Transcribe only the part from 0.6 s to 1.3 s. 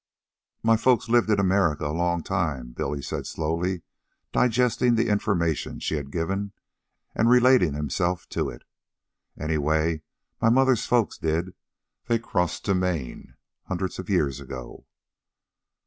"My folks lived